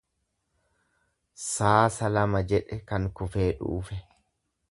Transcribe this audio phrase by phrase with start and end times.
[1.41, 4.01] Saasa lama jedhe kan kufee dhuufe.